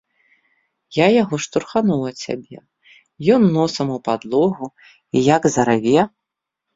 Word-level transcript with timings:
Я 0.95 1.07
яго 1.23 1.35
штурхануў 1.45 2.01
ад 2.11 2.17
сябе, 2.25 2.57
ён 3.35 3.45
носам 3.57 3.87
у 3.97 3.99
падлогу 4.07 4.67
і 5.19 5.23
як 5.35 5.47
зараве! 5.57 5.99